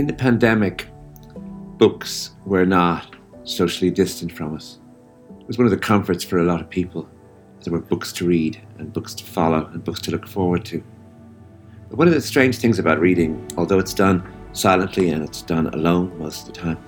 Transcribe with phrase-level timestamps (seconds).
[0.00, 0.88] in the pandemic,
[1.76, 4.78] books were not socially distant from us.
[5.38, 7.06] It was one of the comforts for a lot of people.
[7.62, 10.82] There were books to read and books to follow and books to look forward to.
[11.90, 15.66] But one of the strange things about reading, although it's done silently and it's done
[15.74, 16.78] alone most of the time,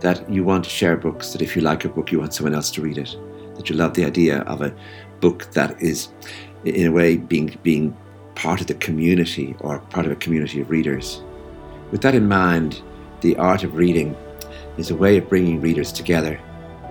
[0.00, 2.54] that you want to share books, that if you like a book, you want someone
[2.54, 3.16] else to read it,
[3.54, 4.76] that you love the idea of a
[5.20, 6.08] book that is,
[6.66, 7.96] in a way, being, being
[8.34, 11.22] part of the community or part of a community of readers.
[11.90, 12.82] With that in mind,
[13.20, 14.16] the art of reading
[14.76, 16.40] is a way of bringing readers together,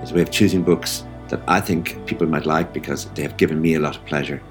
[0.02, 3.38] is a way of choosing books that I think people might like because they have
[3.38, 4.42] given me a lot of pleasure,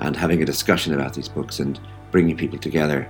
[0.00, 3.08] and having a discussion about these books and bringing people together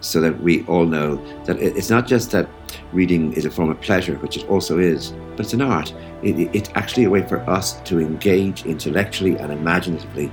[0.00, 2.48] so that we all know that it's not just that
[2.92, 5.92] reading is a form of pleasure, which it also is, but it's an art.
[6.22, 10.32] It, it's actually a way for us to engage intellectually and imaginatively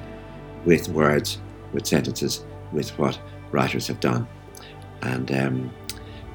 [0.65, 1.39] with words,
[1.73, 3.19] with sentences, with what
[3.51, 4.27] writers have done.
[5.01, 5.71] And um,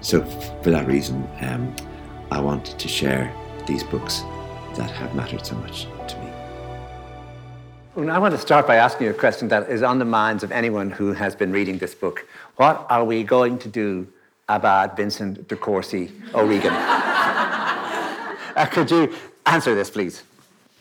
[0.00, 0.24] so,
[0.62, 1.74] for that reason, um,
[2.30, 3.32] I wanted to share
[3.66, 4.22] these books
[4.76, 6.30] that have mattered so much to me.
[7.94, 10.42] Well, I want to start by asking you a question that is on the minds
[10.42, 12.26] of anyone who has been reading this book.
[12.56, 14.06] What are we going to do
[14.48, 16.72] about Vincent de Courcy O'Regan?
[16.72, 19.14] uh, could you
[19.46, 20.22] answer this, please?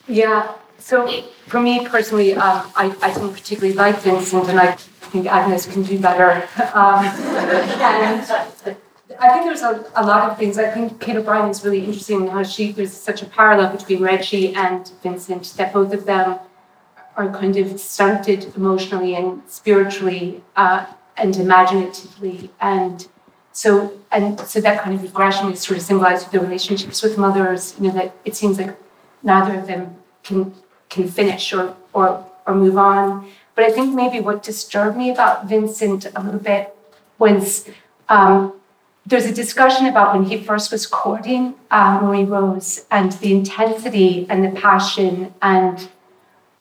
[0.07, 0.53] Yeah.
[0.79, 4.77] So, for me personally, um, I, I don't particularly like Vincent, and I
[5.11, 6.47] think Agnes can do better.
[6.73, 8.21] Um, and
[9.19, 10.57] I think there's a, a, lot of things.
[10.57, 14.01] I think Kate O'Brien is really interesting in how she there's such a parallel between
[14.01, 16.39] Reggie and Vincent that both of them
[17.17, 20.85] are kind of stunted emotionally and spiritually uh,
[21.17, 23.07] and imaginatively, and
[23.51, 27.17] so and so that kind of regression is sort of symbolized with their relationships with
[27.17, 27.75] mothers.
[27.77, 28.77] You know that it seems like
[29.21, 30.55] neither of them can
[30.89, 33.29] can finish or or or move on.
[33.55, 36.75] But I think maybe what disturbed me about Vincent a little bit
[37.17, 37.69] was.
[38.09, 38.53] Um,
[39.05, 44.27] there's a discussion about when he first was courting uh, Marie Rose and the intensity
[44.29, 45.89] and the passion and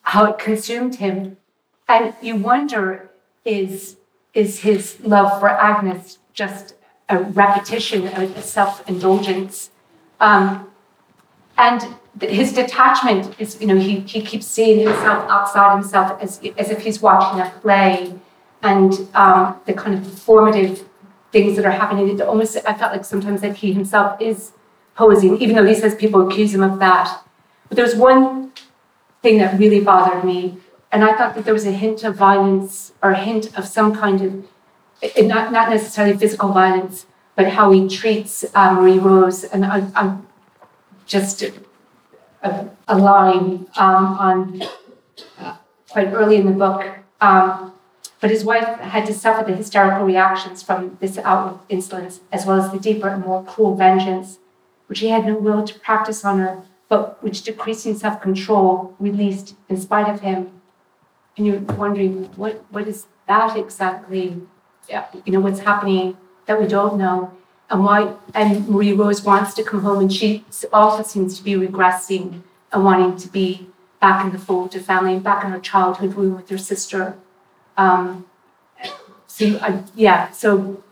[0.02, 1.36] how it consumed him.
[1.86, 3.10] And you wonder
[3.44, 3.96] is,
[4.34, 6.74] is his love for Agnes just
[7.08, 9.70] a repetition, a, self indulgence?
[10.18, 10.70] Um,
[11.56, 11.82] and
[12.20, 16.82] his detachment is, you know, he, he keeps seeing himself outside himself as, as if
[16.82, 18.14] he's watching a play
[18.62, 20.86] and um, the kind of formative
[21.32, 22.08] things that are happening.
[22.08, 24.52] It almost I felt like sometimes that he himself is
[24.94, 27.22] posing, even though he says people accuse him of that.
[27.68, 28.52] But there was one
[29.22, 30.58] thing that really bothered me,
[30.92, 33.94] and I thought that there was a hint of violence or a hint of some
[33.94, 34.48] kind of
[35.26, 40.26] not not necessarily physical violence, but how he treats uh, Marie Rose, and I, am
[41.06, 41.44] just
[42.42, 44.62] a, a line um, on
[45.38, 45.56] uh,
[45.88, 46.86] quite early in the book.
[47.20, 47.72] Um,
[48.20, 52.60] but his wife had to suffer the hysterical reactions from this outward insolence, as well
[52.60, 54.38] as the deeper and more cruel vengeance,
[54.86, 59.54] which he had no will to practice on her, but which decreasing self control released
[59.68, 60.50] in spite of him.
[61.36, 64.42] And you're wondering, what, what is that exactly?
[65.24, 67.32] You know, what's happening that we don't know?
[67.70, 68.14] And why?
[68.34, 72.42] And Marie Rose wants to come home, and she also seems to be regressing
[72.72, 73.68] and wanting to be
[74.00, 77.16] back in the fold of family and back in her childhood room with her sister
[77.80, 78.26] um,
[79.26, 80.82] so I, yeah, so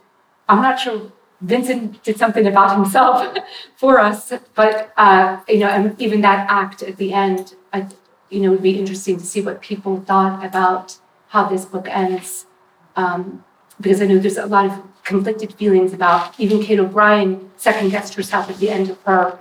[0.49, 3.37] I'm not sure Vincent did something about himself
[3.77, 7.89] for us, but uh, you know, and even that act at the end, I,
[8.31, 10.97] you know, would be interesting to see what people thought about
[11.29, 12.47] how this book ends,
[12.97, 13.45] um,
[13.81, 18.15] because I know there's a lot of conflicted feelings about even Kate O'Brien second guessed
[18.15, 19.39] herself at the end of her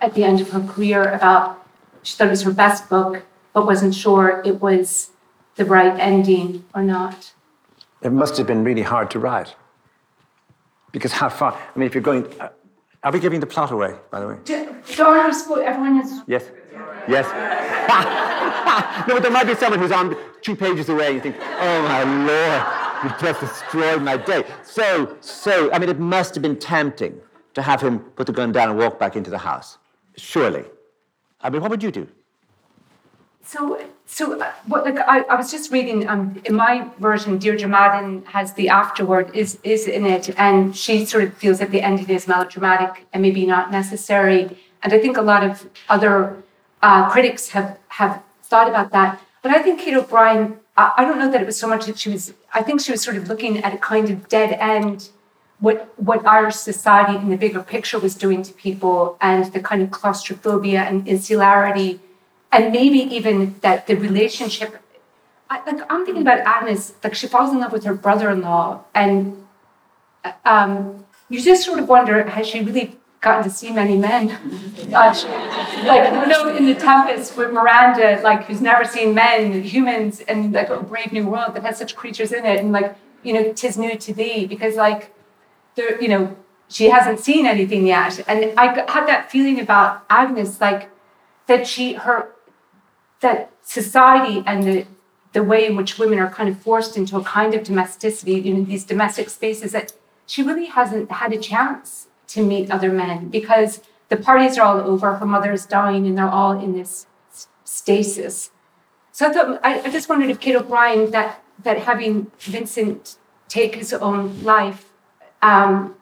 [0.00, 1.62] at the end of her career about
[2.02, 3.22] she thought it was her best book,
[3.52, 5.10] but wasn't sure it was
[5.56, 7.32] the right ending or not.
[8.00, 9.54] It must have been really hard to write.
[10.90, 11.52] Because how far?
[11.52, 12.24] I mean, if you're going.
[12.40, 12.48] Uh,
[13.04, 14.36] are we giving the plot away, by the way?
[14.96, 16.20] Doris, everyone is.
[16.26, 16.44] Yes.
[17.08, 17.26] Yes.
[19.08, 21.82] no, but there might be someone who's on two pages away and you think, oh
[21.82, 24.44] my lord, you've just destroyed my day.
[24.62, 27.20] So, so, I mean, it must have been tempting
[27.54, 29.78] to have him put the gun down and walk back into the house.
[30.16, 30.64] Surely.
[31.40, 32.08] I mean, what would you do?
[33.44, 34.84] So, so uh, what?
[34.84, 36.08] Like I, I was just reading.
[36.08, 41.04] Um, in my version, Deirdre Madden has the afterword is is in it, and she
[41.04, 44.56] sort of feels that the ending is melodramatic and maybe not necessary.
[44.82, 46.42] And I think a lot of other
[46.82, 49.20] uh, critics have have thought about that.
[49.42, 50.58] But I think Kate O'Brien.
[50.76, 52.32] I, don't know that it was so much that she was.
[52.54, 55.10] I think she was sort of looking at a kind of dead end
[55.62, 59.80] what what Irish society in the bigger picture was doing to people and the kind
[59.80, 62.00] of claustrophobia and insularity
[62.52, 64.76] and maybe even that the relationship
[65.48, 69.44] I, like i'm thinking about agnes like she falls in love with her brother-in-law and
[70.44, 74.30] um, you just sort of wonder has she really gotten to see many men?
[74.92, 75.14] Uh,
[75.84, 80.52] like, you know, in The Tempest with Miranda, like, who's never seen men, humans, and
[80.52, 83.52] like a brave new world that has such creatures in it, and like, you know,
[83.52, 85.14] tis new to thee, because like,
[85.76, 86.36] there, you know,
[86.68, 88.22] she hasn't seen anything yet.
[88.28, 90.90] And I had that feeling about Agnes, like,
[91.46, 92.32] that she, her,
[93.20, 94.86] that society and the
[95.32, 98.66] the way in which women are kind of forced into a kind of domesticity in
[98.66, 99.94] these domestic spaces that
[100.26, 104.80] she really hasn't had a chance to meet other men because the parties are all
[104.80, 107.06] over, her mother is dying, and they're all in this
[107.64, 108.50] stasis.
[109.10, 113.16] So I thought I, I just wondered if Kate O'Brien that that having Vincent
[113.48, 114.90] take his own life
[115.42, 115.94] um,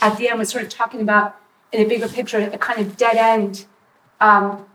[0.00, 1.36] at the end was sort of talking about
[1.72, 3.66] in a bigger picture a kind of dead end
[4.20, 4.66] um,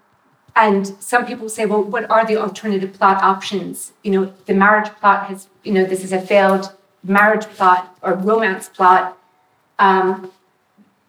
[0.56, 3.92] and some people say, well, what are the alternative plot options?
[4.04, 6.74] You know, the marriage plot has, you know, this is a failed
[7.04, 9.18] marriage plot or romance plot.
[9.80, 10.32] Um,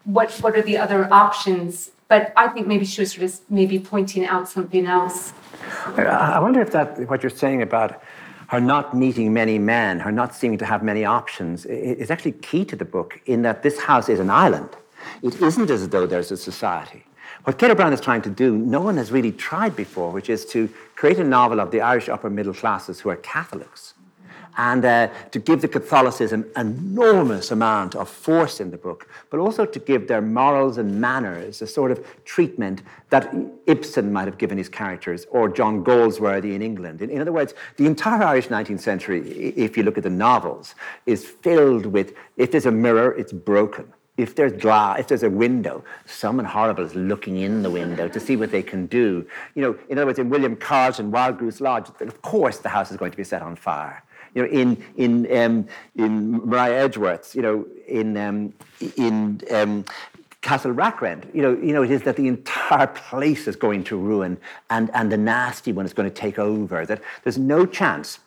[0.07, 1.91] what what are the other options?
[2.09, 5.33] But I think maybe she was sort of maybe pointing out something else.
[5.97, 8.01] I wonder if that what you're saying about
[8.49, 12.65] her not meeting many men, her not seeming to have many options, is actually key
[12.65, 14.71] to the book in that this house is an island.
[15.23, 17.05] It isn't as though there's a society.
[17.43, 20.45] What Kate Brown is trying to do, no one has really tried before, which is
[20.47, 23.95] to create a novel of the Irish upper middle classes who are Catholics
[24.57, 29.39] and uh, to give the Catholicism an enormous amount of force in the book, but
[29.39, 33.35] also to give their morals and manners a sort of treatment that
[33.67, 37.03] Ibsen might have given his characters or John Galsworthy in England.
[37.03, 39.21] In, in other words, the entire Irish 19th century,
[39.57, 40.75] if you look at the novels,
[41.05, 45.31] is filled with if there's a mirror, it's broken if there's glass, if there's a
[45.31, 49.27] window, someone horrible is looking in the window to see what they can do.
[49.55, 52.91] You know, in other words, in William Carleton, Wild Goose Lodge, of course the house
[52.91, 54.03] is going to be set on fire.
[54.37, 58.53] You know, in in um, in Maria Edgeworth's, you know, in um,
[58.99, 59.83] in um,
[60.43, 63.97] Castle Rackrent, you know, you know, it is that the entire place is going to
[63.97, 64.37] ruin,
[64.69, 66.85] and and the nasty one is going to take over.
[66.85, 68.19] That there's no chance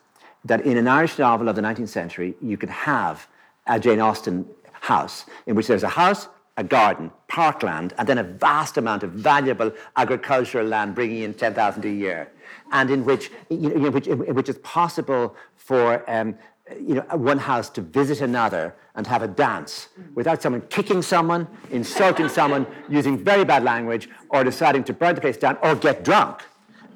[0.44, 3.28] that in an Irish novel of the 19th century you could have
[3.68, 8.24] a Jane Austen house, in which there's a house, a garden, parkland, and then a
[8.24, 12.32] vast amount of valuable agricultural land bringing in 10,000 a year,
[12.72, 16.36] and in which, you know, in which, in which it's possible for um,
[16.78, 21.46] you know, one house to visit another and have a dance without someone kicking someone,
[21.70, 26.04] insulting someone, using very bad language, or deciding to burn the place down or get
[26.04, 26.42] drunk.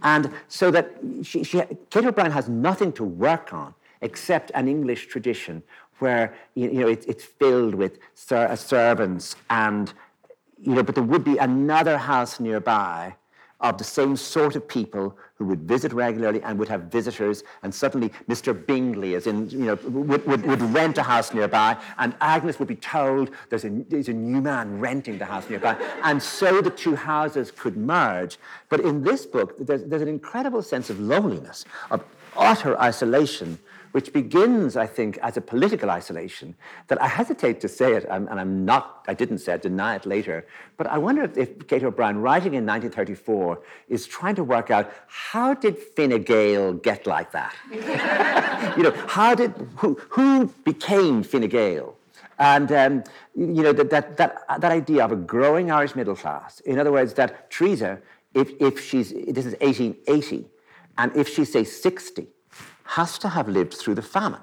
[0.03, 0.93] And so that
[1.23, 5.63] she, she, Kate O'Brien has nothing to work on except an English tradition
[5.99, 9.95] where you know it, it's filled with ser- uh, servants and
[10.61, 13.15] you know, but there would be another house nearby
[13.61, 17.75] of the same sort of people who would visit regularly and would have visitors, and
[17.75, 18.55] suddenly Mr.
[18.55, 22.69] Bingley, as in, you know, would, would, would rent a house nearby, and Agnes would
[22.69, 26.71] be told there's a, there's a new man renting the house nearby, and so the
[26.71, 28.39] two houses could merge.
[28.69, 32.05] But in this book, there's, there's an incredible sense of loneliness, of
[32.37, 33.59] utter isolation,
[33.95, 36.57] which begins, I think, as a political isolation
[36.89, 40.05] that I hesitate to say it, and I'm not, I didn't say it, deny it
[40.05, 44.93] later, but I wonder if, Kate O'Brien, writing in 1934, is trying to work out
[45.07, 47.55] how did Fine Gael get like that?
[48.77, 51.97] you know, how did, who, who became Fine Gael?
[52.41, 53.05] And um,
[53.37, 56.59] you know that, that that that idea of a growing Irish middle class.
[56.59, 58.01] In other words, that Teresa,
[58.35, 60.47] if if she's this is 1880,
[60.99, 62.27] and if she's say 60,
[62.85, 64.41] has to have lived through the famine.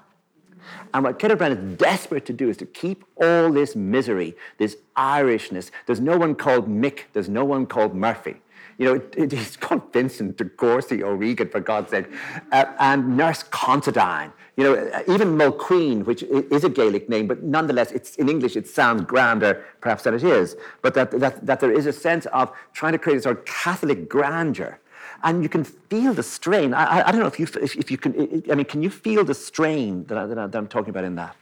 [0.94, 5.72] And what O'Brien is desperate to do is to keep all this misery, this Irishness.
[5.86, 8.42] There's no one called Mick, there's no one called Murphy.
[8.78, 12.08] You know, it, it, he's called Vincent de Courcy O'Regan, for God's sake,
[12.52, 14.32] uh, and Nurse Considine.
[14.58, 18.68] You know, even Mulqueen, which is a Gaelic name, but nonetheless, it's, in English it
[18.68, 20.56] sounds grander, perhaps, than it is.
[20.82, 23.46] But that, that, that there is a sense of trying to create a sort of
[23.46, 24.80] Catholic grandeur
[25.24, 26.74] and you can feel the strain.
[26.74, 29.24] I, I don't know if you, if, if, you can, I mean, can you feel
[29.24, 31.36] the strain that, I, that, I, I'm talking about in that?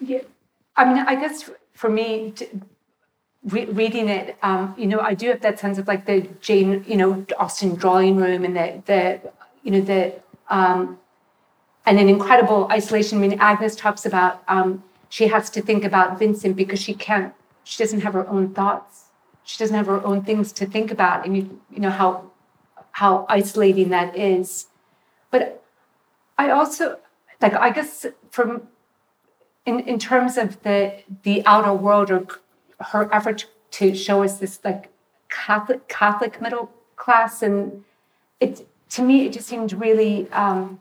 [0.00, 0.20] Yeah.
[0.76, 2.34] I mean, I guess for me,
[3.44, 6.84] re- reading it, um, you know, I do have that sense of like the Jane,
[6.86, 9.32] you know, Austen drawing room and the, the
[9.62, 10.14] you know, the,
[10.48, 10.98] um,
[11.86, 13.18] and an incredible isolation.
[13.18, 17.34] I mean, Agnes talks about um, she has to think about Vincent because she can't,
[17.64, 19.04] she doesn't have her own thoughts.
[19.44, 21.26] She doesn't have her own things to think about.
[21.26, 22.30] And you, you know, how
[22.94, 24.66] how isolating that is.
[25.30, 25.62] But
[26.38, 26.98] I also
[27.40, 28.68] like I guess from
[29.66, 32.26] in, in terms of the the outer world or
[32.92, 34.90] her effort to show us this like
[35.28, 37.84] Catholic Catholic middle class and
[38.38, 40.80] it to me it just seemed really um,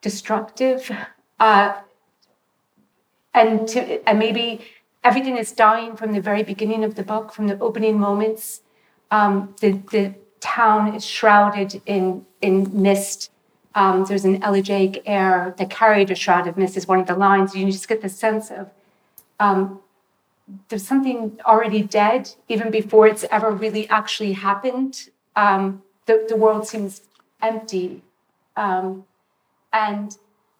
[0.00, 0.90] destructive.
[1.40, 1.74] Uh,
[3.34, 4.60] and to and maybe
[5.02, 8.60] everything is dying from the very beginning of the book, from the opening moments.
[9.10, 13.30] Um, the the town is shrouded in in mist.
[13.74, 17.16] Um, there's an elegiac air that carried a shroud of mist is one of the
[17.16, 17.56] lines.
[17.56, 18.70] You just get the sense of
[19.40, 19.80] um,
[20.68, 25.08] there's something already dead even before it's ever really actually happened.
[25.34, 27.02] Um, the, the world seems
[27.40, 28.02] empty.
[28.56, 29.04] Um,
[29.72, 30.16] and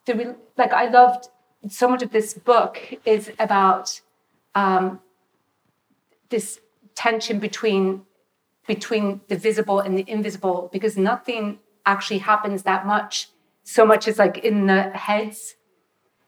[0.06, 1.28] the, like I loved
[1.68, 4.00] so much of this book is about
[4.54, 5.00] um,
[6.30, 6.60] this
[6.94, 8.02] tension between
[8.66, 13.28] between the visible and the invisible because nothing actually happens that much
[13.62, 15.56] so much as like in the heads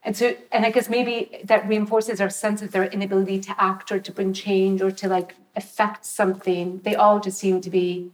[0.02, 3.90] and so and i guess maybe that reinforces our sense of their inability to act
[3.90, 8.10] or to bring change or to like affect something they all just seem to be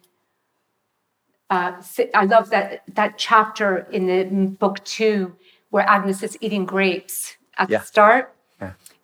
[1.50, 1.72] uh,
[2.14, 5.34] i love that that chapter in the book two
[5.70, 7.78] where agnes is eating grapes at yeah.
[7.78, 8.34] the start.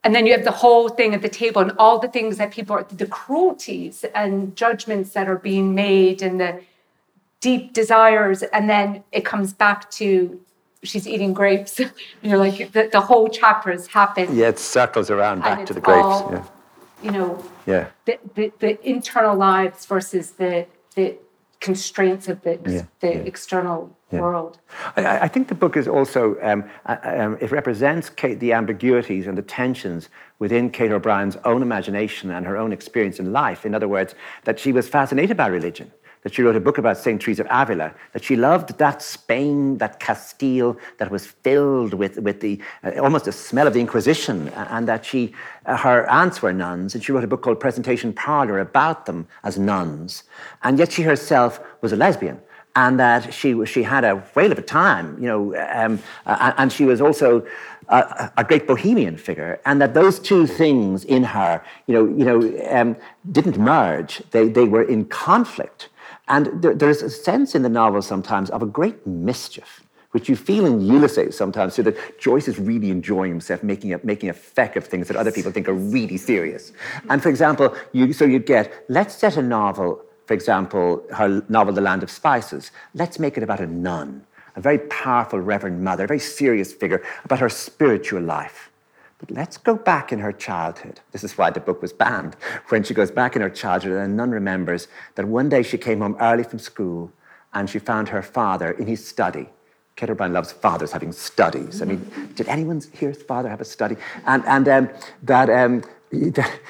[0.05, 2.51] And then you have the whole thing at the table and all the things that
[2.51, 6.61] people are the cruelties and judgments that are being made and the
[7.41, 10.41] deep desires and then it comes back to
[10.83, 11.79] she's eating grapes.
[12.23, 14.37] you know, like the, the whole chapter has happened.
[14.37, 16.05] Yeah, it circles around back to the grapes.
[16.05, 16.45] All, yeah.
[17.03, 17.89] You know, yeah.
[18.07, 21.17] The, the, the, internal lives versus the the
[21.61, 23.31] constraints of the yeah, the yeah.
[23.31, 24.21] external yeah.
[24.21, 24.59] world.
[24.97, 29.27] I, I, think the book is also um, uh, um, it represents Kate, the ambiguities
[29.27, 33.67] and the tensions within Kate O'Brien's own imagination and her own experience in life.
[33.67, 35.91] In other words, that she was fascinated by religion
[36.23, 37.21] that she wrote a book about St.
[37.21, 42.41] Teresa of Avila, that she loved that Spain, that Castile that was filled with, with
[42.41, 45.33] the, uh, almost the smell of the Inquisition, and that she,
[45.67, 49.27] uh, her aunts were nuns, and she wrote a book called Presentation Parlor about them
[49.45, 50.25] as nuns.
[50.63, 52.41] And yet she herself was a lesbian
[52.77, 56.73] and that she she had a whale of a time, you know, um, uh, and
[56.73, 57.45] she was also
[57.89, 62.25] a, a, great bohemian figure, and that those two things in her, you know, you
[62.25, 62.39] know,
[62.71, 62.97] um,
[63.33, 65.89] didn't merge; they they were in conflict.
[66.29, 69.83] And there, there's a sense in the novel sometimes of a great mischief,
[70.13, 74.01] which you feel in Ulysses sometimes, so that Joyce is really enjoying himself, making a,
[74.03, 76.73] making a feck of things that other people think are really serious.
[77.11, 81.73] And for example, you, so you get, let's set a novel, for example, her novel,
[81.73, 84.25] The Land of Spices, let's make it about a nun,
[84.57, 88.68] a very powerful Reverend Mother, a very serious figure, about her spiritual life.
[89.19, 91.01] But let's go back in her childhood.
[91.11, 92.37] This is why the book was banned.
[92.69, 96.01] When she goes back in her childhood, and nun remembers that one day she came
[96.01, 97.13] home early from school
[97.53, 99.49] and she found her father in his study.
[99.97, 101.83] Kate loves fathers having studies.
[101.83, 103.97] I mean, did anyone hear his father have a study?
[104.27, 104.89] And, and um,
[105.25, 105.83] that, um,
[106.13, 106.61] that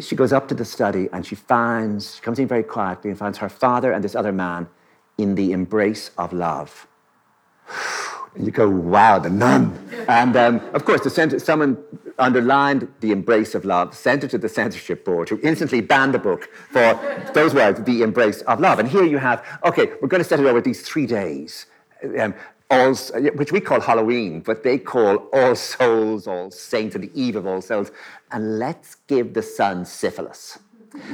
[0.00, 3.18] she goes up to the study and she finds, she comes in very quietly and
[3.18, 4.66] finds her father and this other man
[5.18, 6.86] in the embrace of love.
[8.34, 9.76] And you go, wow, the nun.
[10.08, 11.76] And um, of course, the censor, someone
[12.18, 16.18] underlined the embrace of love, sent it to the censorship board, who instantly banned the
[16.18, 16.98] book for
[17.34, 18.78] those words, the embrace of love.
[18.78, 21.66] And here you have, okay, we're going to set it over these three days.
[22.18, 22.34] Um,
[22.70, 22.94] all,
[23.34, 27.46] which we call Halloween, but they call All Souls, All Saints, and the Eve of
[27.46, 27.90] All Souls.
[28.30, 30.58] And let's give the son syphilis.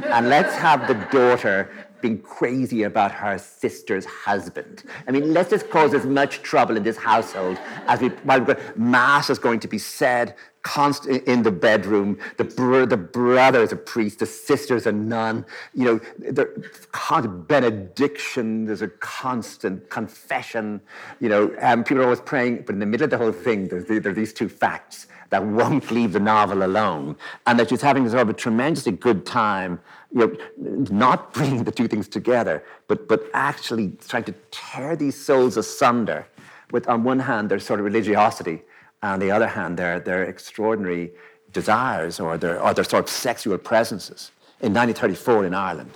[0.04, 1.70] and let's have the daughter
[2.06, 4.84] being crazy about her sister's husband.
[5.08, 7.58] I mean, let's just cause as much trouble in this household
[7.88, 8.46] as we, while
[8.76, 12.18] mass is going to be said constant in the bedroom.
[12.36, 15.44] The, br- the brother is a priest, the sister is a nun.
[15.74, 16.46] You know, the
[16.92, 20.80] constant benediction, there's a constant confession.
[21.18, 23.66] You know, um, people are always praying, but in the middle of the whole thing,
[23.66, 27.82] there's, there are these two facts that won't leave the novel alone, and that she's
[27.82, 29.80] having sort of a tremendously good time
[30.16, 35.16] you know, not bringing the two things together, but, but actually trying to tear these
[35.16, 36.26] souls asunder.
[36.72, 38.62] With, on one hand, their sort of religiosity,
[39.02, 41.12] and on the other hand, their, their extraordinary
[41.52, 45.90] desires or their, or their sort of sexual presences in 1934 in Ireland.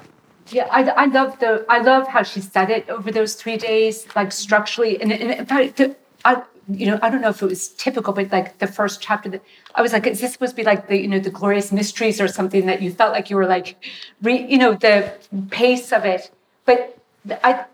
[0.50, 4.06] Yeah, I, I love the I love how she said it over those three days,
[4.16, 6.42] like structurally, and, and in fact, the, I,
[6.78, 9.42] you know, I don't know if it was typical, but like the first chapter, that
[9.74, 12.20] I was like, is this supposed to be like the, you know, the glorious mysteries
[12.20, 13.76] or something that you felt like you were like,
[14.22, 15.12] re, you know, the
[15.50, 16.30] pace of it.
[16.64, 16.98] But
[17.44, 17.64] I,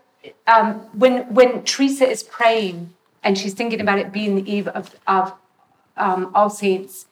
[0.47, 4.95] um, when when Teresa is praying and she's thinking about it being the eve of
[5.07, 5.33] of
[5.97, 7.07] um, All Saints,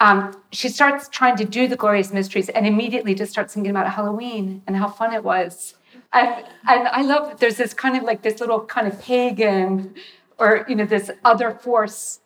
[0.00, 3.90] um, she starts trying to do the glorious mysteries and immediately just starts thinking about
[3.90, 5.74] Halloween and how fun it was.
[6.12, 9.94] And, and I love that there's this kind of like this little kind of pagan
[10.38, 12.20] or you know this other force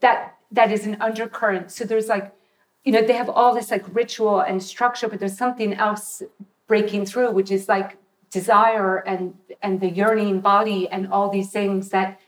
[0.00, 1.70] that that is an undercurrent.
[1.70, 2.32] So there's like
[2.84, 6.22] you know they have all this like ritual and structure but there's something else
[6.66, 7.98] breaking through which is like
[8.30, 12.20] desire and and the yearning body and all these things that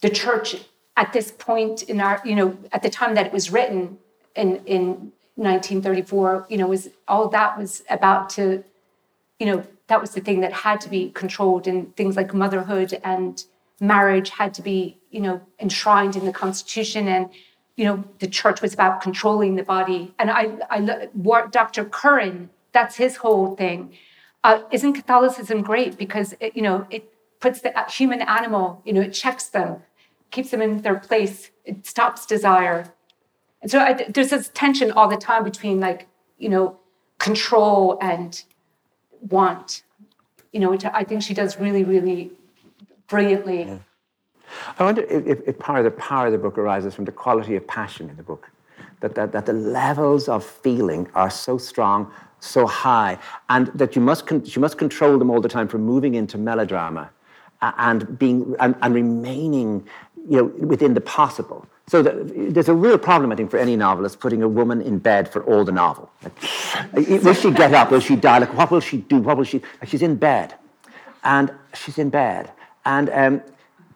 [0.00, 0.56] the church
[0.98, 3.96] at this point in our, you know, at the time that it was written
[4.34, 8.64] in in 1934, you know, was all that was about to,
[9.38, 12.98] you know, that was the thing that had to be controlled, and things like motherhood
[13.04, 13.44] and
[13.80, 17.30] marriage had to be, you know, enshrined in the Constitution, and
[17.76, 20.12] you know, the church was about controlling the body.
[20.18, 21.08] And I, I,
[21.50, 21.84] Dr.
[21.84, 23.92] Curran, that's his whole thing.
[24.42, 29.00] Uh, isn't Catholicism great because it, you know it puts the human animal, you know,
[29.00, 29.82] it checks them,
[30.30, 32.92] keeps them in their place, it stops desire,
[33.60, 36.06] and so I, there's this tension all the time between like,
[36.38, 36.78] you know,
[37.18, 38.42] control and
[39.20, 39.82] want,
[40.52, 42.32] you know, which I think she does really, really
[43.08, 43.64] brilliantly.
[43.64, 43.78] Yeah.
[44.78, 47.56] I wonder if, if, part of the power of the book arises from the quality
[47.56, 48.50] of passion in the book,
[49.00, 52.10] that, that, that the levels of feeling are so strong,
[52.40, 53.18] so high,
[53.50, 56.38] and that you must, con- you must control them all the time from moving into
[56.38, 57.10] melodrama
[57.60, 59.84] and being and, and remaining
[60.28, 61.66] you know, within the possible.
[61.88, 62.12] So the,
[62.50, 65.42] there's a real problem, I think, for any novelist putting a woman in bed for
[65.44, 66.10] all the novel.
[66.92, 67.90] Like, will she get up?
[67.90, 68.38] Will she die?
[68.38, 69.18] Like, what will she do?
[69.18, 69.60] What will she?
[69.80, 70.54] Like, she's in bed,
[71.24, 72.52] and she's in bed,
[72.88, 73.42] and um,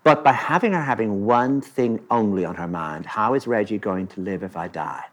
[0.04, 4.06] but by having her having one thing only on her mind, how is Reggie going
[4.08, 5.04] to live if I die?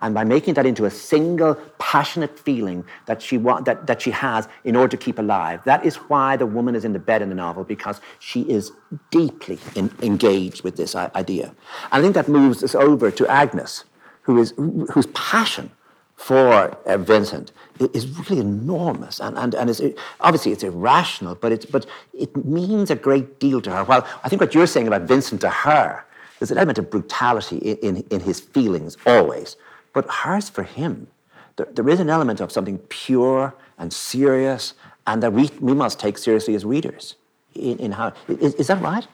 [0.00, 4.10] and by making that into a single passionate feeling that she, wa- that, that she
[4.10, 5.60] has in order to keep alive.
[5.64, 8.72] That is why the woman is in the bed in the novel, because she is
[9.10, 11.54] deeply in, engaged with this idea.
[11.92, 13.84] I think that moves us over to Agnes,
[14.22, 14.52] who is,
[14.92, 15.70] whose passion
[16.18, 17.52] for uh, Vincent
[17.94, 19.80] is really enormous and, and, and is,
[20.20, 23.84] obviously it's irrational, but, it's, but it means a great deal to her.
[23.84, 26.04] While I think what you're saying about Vincent to her,
[26.38, 29.56] there's an element of brutality in, in, in his feelings always,
[29.92, 31.06] but hers for him.
[31.54, 34.74] There, there is an element of something pure and serious
[35.06, 37.14] and that we, we must take seriously as readers.
[37.54, 39.06] In, in how is, is that right?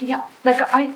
[0.00, 0.94] Yeah, like I,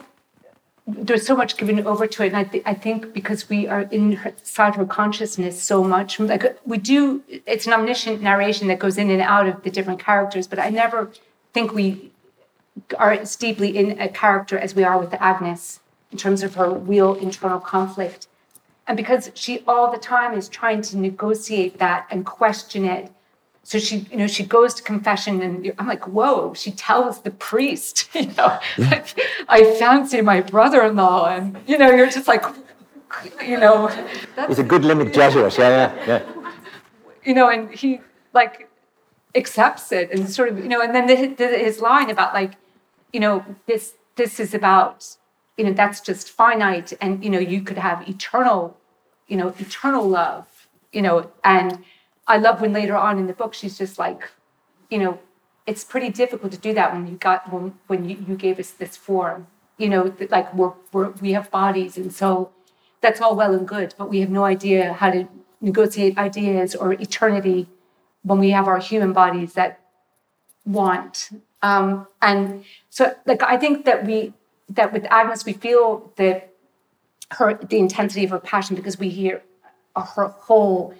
[0.97, 3.83] there's so much given over to it, and I, th- I think because we are
[3.83, 9.11] inside her consciousness so much, like we do, it's an omniscient narration that goes in
[9.11, 10.47] and out of the different characters.
[10.47, 11.11] But I never
[11.53, 12.13] think we
[12.99, 15.81] are as deeply in a character as we are with Agnes
[16.13, 18.27] in terms of her real internal conflict.
[18.87, 23.13] And because she all the time is trying to negotiate that and question it.
[23.63, 27.31] So she, you know, she goes to confession and I'm like, whoa, she tells the
[27.31, 31.29] priest, you know, like, I fancy my brother-in-law.
[31.29, 32.45] And, you know, you're just like,
[33.45, 33.89] you know.
[34.49, 36.53] He's a good Limerick Jesuit, yeah, yeah, yeah.
[37.25, 38.01] You know, and he
[38.33, 38.69] like
[39.35, 42.53] accepts it and sort of, you know, and then the, the, his line about like,
[43.13, 45.17] you know, this, this is about
[45.61, 48.79] you know that's just finite and you know you could have eternal
[49.29, 50.47] you know eternal love
[50.91, 51.85] you know and
[52.35, 54.23] i love when later on in the book she's just like
[54.91, 55.19] you know
[55.67, 58.71] it's pretty difficult to do that when you got when, when you, you gave us
[58.83, 59.47] this form
[59.79, 62.51] you know like we're, we're we have bodies and so
[63.01, 65.27] that's all well and good but we have no idea how to
[65.61, 67.69] negotiate ideas or eternity
[68.23, 69.81] when we have our human bodies that
[70.65, 71.31] want.
[71.63, 74.33] Um, and so like i think that we
[74.71, 76.43] that with Agnes we feel the
[77.33, 79.43] her the intensity of her passion because we hear
[79.95, 80.95] her whole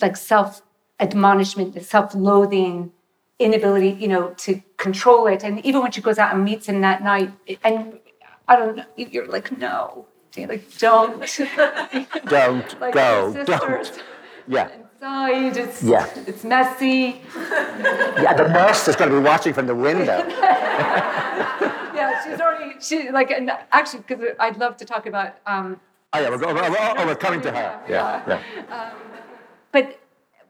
[0.00, 0.62] like self
[1.00, 2.92] admonishment, the self loathing,
[3.38, 5.44] inability, you know, to control it.
[5.44, 7.32] And even when she goes out and meets him that night,
[7.64, 7.98] and
[8.46, 10.06] I don't know, you're like, no,
[10.36, 11.20] you're like don't,
[12.26, 14.02] don't like go, don't.
[14.46, 14.70] Yeah.
[14.94, 16.08] Inside, it's yeah.
[16.26, 17.22] it's messy.
[18.18, 20.26] Yeah, the nurse is going to be watching from the window.
[21.94, 25.36] yeah, she's already she like and actually because I'd love to talk about.
[25.46, 25.78] Um,
[26.12, 27.80] oh yeah, we're, going, oh, oh, we're coming to her.
[27.88, 28.42] Yeah, yeah.
[28.56, 28.90] yeah.
[28.90, 28.98] Um,
[29.72, 30.00] but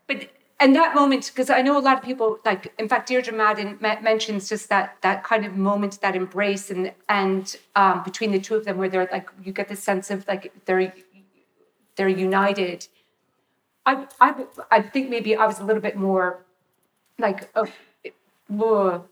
[0.07, 0.29] but
[0.61, 3.79] and that moment because I know a lot of people like in fact Deirdre Madden
[3.81, 8.57] mentions just that that kind of moment, that embrace, and and um, between the two
[8.57, 10.93] of them where they're like you get the sense of like they're
[11.97, 12.89] they're united.
[13.87, 14.35] I I
[14.71, 16.45] I think maybe I was a little bit more
[17.19, 19.05] like oh,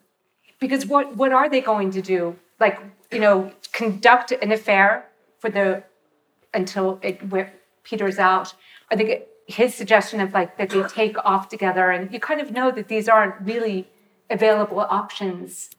[0.58, 2.36] because what what are they going to do?
[2.58, 2.80] Like
[3.12, 5.06] you know, conduct an affair
[5.38, 5.84] for the
[6.54, 7.52] until it where
[7.84, 8.54] Peter's out.
[8.90, 12.50] I think his suggestion of like that they take off together, and you kind of
[12.50, 13.88] know that these aren't really
[14.28, 15.70] available options,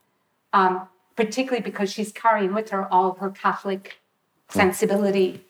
[0.53, 3.99] um, particularly because she's carrying with her all of her Catholic
[4.49, 5.45] sensibility,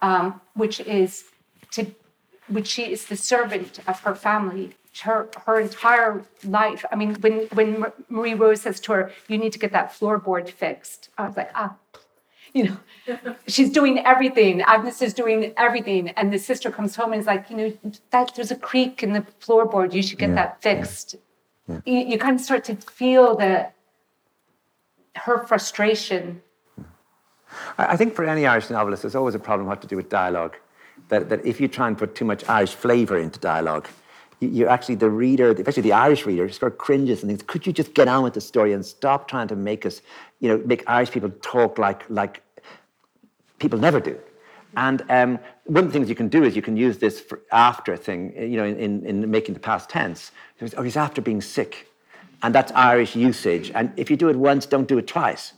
[0.00, 1.24] um, which is
[1.72, 1.86] to
[2.48, 6.84] which she is the servant of her family her her entire life.
[6.92, 10.50] I mean, when when Marie Rose says to her, "You need to get that floorboard
[10.50, 11.76] fixed," I was like, ah,
[12.54, 12.76] you know,
[13.46, 14.60] she's doing everything.
[14.62, 17.72] Agnes is doing everything, and the sister comes home and is like, you know,
[18.10, 19.94] that there's a creak in the floorboard.
[19.94, 20.34] You should get yeah.
[20.36, 21.16] that fixed.
[21.68, 21.80] Yeah.
[21.86, 23.70] You, you kind of start to feel the
[25.14, 26.42] her frustration.
[27.78, 30.56] I think for any Irish novelist, there's always a problem what to do with dialogue.
[31.08, 33.88] That, that if you try and put too much Irish flavour into dialogue,
[34.46, 37.66] you, are actually the reader, especially the Irish reader, sort of cringes and thinks, could
[37.66, 40.02] you just get on with the story and stop trying to make us,
[40.40, 42.42] you know, make Irish people talk like like
[43.58, 44.18] people never do.
[44.76, 47.96] And um, one of the things you can do is you can use this after
[47.96, 50.32] thing, you know, in, in, in making the past tense.
[50.76, 51.88] Oh, he's after being sick.
[52.42, 53.70] And that's Irish usage.
[53.74, 55.52] And if you do it once, don't do it twice.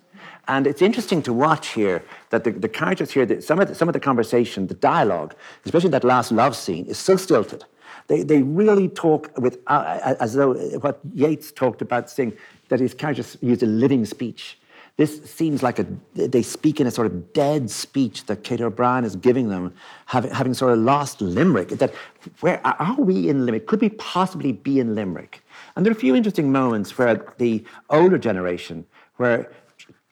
[0.49, 3.75] And it's interesting to watch here that the, the characters here, that some, of the,
[3.75, 7.65] some of the conversation, the dialogue, especially that last love scene, is so stilted.
[8.07, 12.35] They, they really talk with, uh, as though what Yeats talked about, saying
[12.69, 14.59] that his characters use a living speech.
[14.97, 19.05] This seems like a, they speak in a sort of dead speech that Kate O'Brien
[19.05, 19.75] is giving them,
[20.07, 21.71] having, having sort of lost Limerick.
[21.71, 21.93] That
[22.41, 23.67] where are we in Limerick?
[23.67, 25.43] Could we possibly be in Limerick?
[25.75, 28.87] And there are a few interesting moments where the older generation,
[29.17, 29.51] where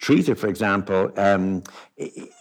[0.01, 1.63] Teresa, for example, um,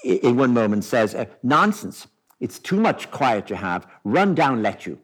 [0.03, 2.07] in one moment says, uh, nonsense,
[2.39, 4.97] it's too much quiet to have, run down, let you.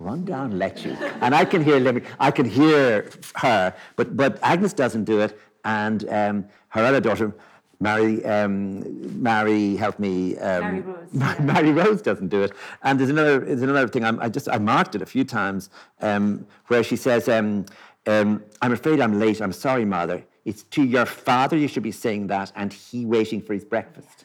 [0.00, 0.92] Run down, let you.
[1.20, 6.08] And I can hear I can hear her, but, but Agnes doesn't do it, and
[6.08, 7.34] um, her other daughter,
[7.80, 10.38] Mary, um, Mary, help me.
[10.38, 11.40] Um, Mary Rose.
[11.40, 12.52] Mary Rose doesn't do it.
[12.82, 14.06] And there's another, there's another thing.
[14.06, 15.68] I'm, i just I marked it a few times
[16.00, 17.66] um, where she says, um,
[18.06, 19.42] um, "I'm afraid I'm late.
[19.42, 20.24] I'm sorry, mother.
[20.46, 24.24] It's to your father you should be saying that, and he waiting for his breakfast."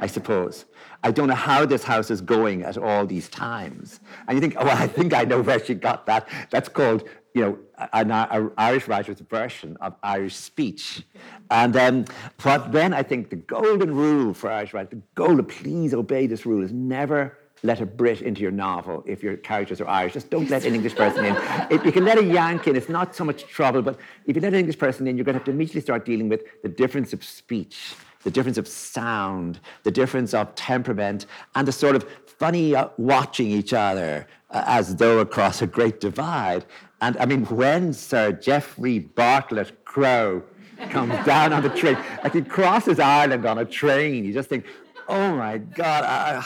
[0.00, 0.64] I suppose.
[1.04, 4.00] I don't know how this house is going at all these times.
[4.26, 6.26] And you think, oh, I think I know where she got that.
[6.50, 7.58] That's called you know,
[7.92, 8.10] an,
[8.56, 11.02] Irish writer's version of Irish speech.
[11.50, 12.04] And um,
[12.42, 16.46] what then I think the golden rule for Irish writers, the golden, please obey this
[16.46, 20.12] rule, is never let a Brit into your novel if your characters are Irish.
[20.12, 21.36] Just don't let an English person in.
[21.70, 24.42] If you can let a Yank in, it's not so much trouble, but if you
[24.42, 26.68] let an English person in, you're going to have to immediately start dealing with the
[26.68, 32.04] difference of speech, the difference of sound, the difference of temperament, and the sort of
[32.26, 36.64] funny uh, watching each other uh, as though across a great divide.
[37.00, 40.42] And I mean, when Sir Geoffrey Bartlett Crowe
[40.90, 44.64] comes down on the train, like he crosses Ireland on a train, you just think,
[45.08, 46.42] oh my God,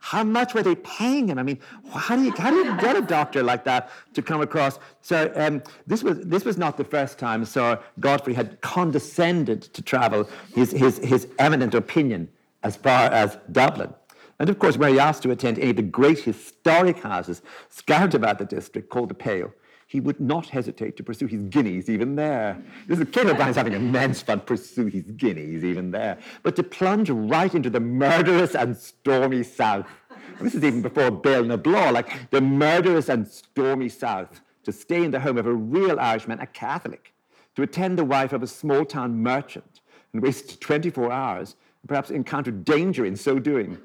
[0.00, 1.38] how much were they paying him?
[1.38, 1.58] I mean,
[1.92, 4.78] how do you how do you get a doctor like that to come across?
[5.02, 9.82] So um, this was this was not the first time Sir Godfrey had condescended to
[9.82, 12.28] travel his his his eminent opinion
[12.62, 13.92] as far as Dublin.
[14.38, 18.14] And of course, where he asked to attend any of the great historic houses scattered
[18.14, 19.52] about the district called the Pale,
[19.86, 22.60] he would not hesitate to pursue his guineas even there.
[22.88, 26.18] This is O'Brien's having immense fun pursue his guineas even there.
[26.42, 29.86] But to plunge right into the murderous and stormy South.
[30.40, 35.12] This is even before Béal na like the murderous and stormy South, to stay in
[35.12, 37.14] the home of a real Irishman, a Catholic,
[37.54, 39.80] to attend the wife of a small town merchant
[40.12, 41.54] and waste 24 hours
[41.86, 43.78] perhaps encountered danger in so doing.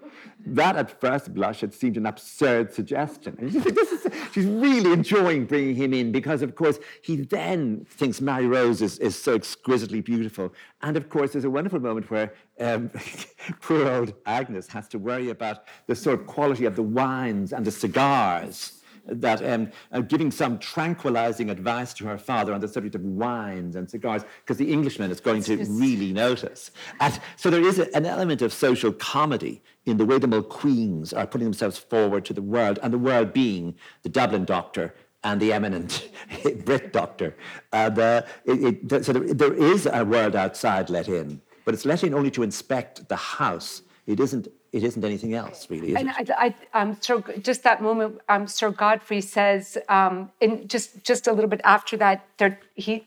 [0.45, 3.37] That at first blush had seemed an absurd suggestion.
[3.39, 7.17] And you think, this is, she's really enjoying bringing him in because, of course, he
[7.17, 10.53] then thinks Mary Rose is, is so exquisitely beautiful.
[10.81, 12.89] And of course, there's a wonderful moment where um,
[13.61, 17.65] poor old Agnes has to worry about the sort of quality of the wines and
[17.65, 22.95] the cigars that um, uh, giving some tranquilizing advice to her father on the subject
[22.95, 26.71] of wines and cigars, because the Englishman is going to really notice.
[26.99, 31.15] And so there is a, an element of social comedy in the way the Mulqueens
[31.15, 35.39] are putting themselves forward to the world, and the world being the Dublin doctor and
[35.39, 36.09] the eminent
[36.65, 37.35] Brit doctor.
[37.71, 41.85] And, uh, it, it, so there, there is a world outside let in, but it's
[41.85, 43.83] let in only to inspect the house.
[44.07, 45.95] It isn't it isn't anything else, really.
[45.95, 51.03] and I, I, um, Sir, just that moment, um, Sir Godfrey says, um, in just
[51.03, 53.05] just a little bit after that, there, he,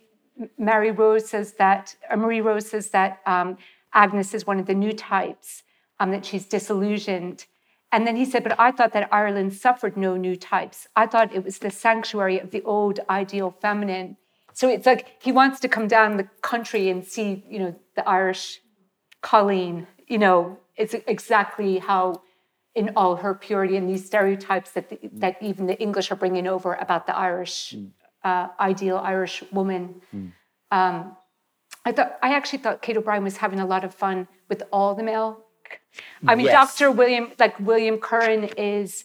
[0.59, 3.57] Mary Rose says that uh, Marie Rose says that um,
[3.95, 5.63] Agnes is one of the new types,
[6.01, 7.47] um, that she's disillusioned.
[7.93, 10.89] And then he said, but I thought that Ireland suffered no new types.
[10.97, 14.17] I thought it was the sanctuary of the old ideal feminine.
[14.53, 18.07] So it's like he wants to come down the country and see, you know, the
[18.09, 18.61] Irish
[19.23, 22.23] Colleen, you know, it's exactly how
[22.75, 25.11] in all her purity and these stereotypes that the, mm.
[25.21, 27.89] that even the English are bringing over about the Irish mm.
[28.25, 30.01] uh, ideal Irish woman.
[30.15, 30.33] Mm.
[30.71, 31.17] Um,
[31.85, 34.95] I thought I actually thought Kate O'Brien was having a lot of fun with all
[34.95, 35.41] the male.
[36.27, 36.77] I mean, yes.
[36.77, 36.91] Dr.
[36.91, 39.05] William, like William Curran, is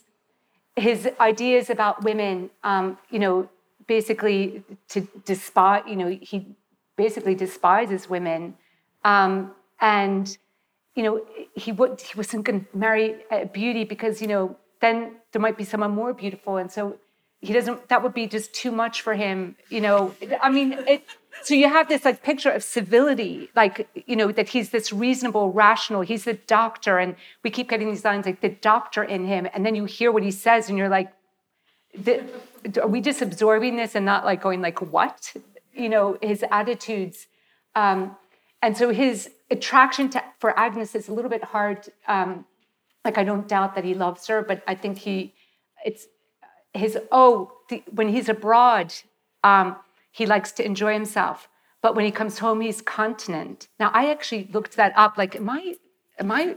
[0.75, 2.49] his ideas about women.
[2.63, 3.49] Um, you know,
[3.88, 5.84] basically to despise.
[5.88, 6.55] You know, he
[6.95, 8.55] basically despises women,
[9.03, 10.38] um, and
[10.95, 11.25] you know,
[11.56, 15.58] he would he wasn't going to marry a beauty because you know then there might
[15.58, 16.97] be someone more beautiful, and so
[17.41, 17.88] he doesn't.
[17.89, 19.56] That would be just too much for him.
[19.69, 21.04] You know, I mean, it
[21.43, 25.52] so you have this like picture of civility, like you know that he's this reasonable,
[25.52, 26.02] rational.
[26.02, 29.65] He's the doctor, and we keep getting these lines like the doctor in him, and
[29.65, 31.12] then you hear what he says, and you're like,
[32.82, 35.34] are we just absorbing this and not like going like what?
[35.73, 37.28] You know, his attitudes,
[37.75, 38.15] um,
[38.62, 41.88] and so his attraction to for Agnes is a little bit hard.
[42.08, 42.45] Um,
[43.06, 45.34] like I don't doubt that he loves her, but I think he,
[45.86, 46.08] it's
[46.74, 48.93] his oh the, when he's abroad.
[49.43, 49.78] Um,
[50.12, 51.48] he likes to enjoy himself.
[51.82, 53.67] But when he comes home, he's continent.
[53.80, 55.17] Now, I actually looked that up.
[55.17, 55.76] Like, am I,
[56.17, 56.56] am I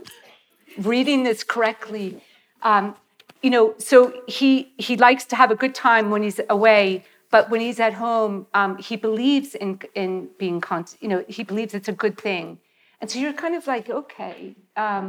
[0.77, 2.21] reading this correctly?
[2.61, 2.95] Um,
[3.41, 7.49] you know, so he he likes to have a good time when he's away, but
[7.49, 10.61] when he's at home, um, he believes in in being.
[11.01, 12.59] You know, he believes it's a good thing,
[13.01, 15.05] and so you're kind of like, okay, um,